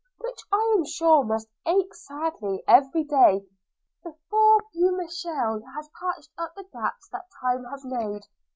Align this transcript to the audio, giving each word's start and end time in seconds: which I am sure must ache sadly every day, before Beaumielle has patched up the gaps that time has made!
which 0.17 0.39
I 0.51 0.75
am 0.75 0.83
sure 0.83 1.23
must 1.23 1.47
ache 1.67 1.93
sadly 1.93 2.63
every 2.67 3.03
day, 3.03 3.45
before 4.03 4.63
Beaumielle 4.73 5.61
has 5.75 5.89
patched 5.89 6.31
up 6.39 6.55
the 6.55 6.65
gaps 6.73 7.07
that 7.09 7.29
time 7.39 7.65
has 7.65 7.85
made! 7.85 8.23